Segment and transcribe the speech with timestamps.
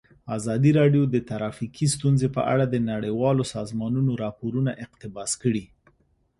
[0.37, 5.65] ازادي راډیو د ټرافیکي ستونزې په اړه د نړیوالو سازمانونو راپورونه اقتباس کړي.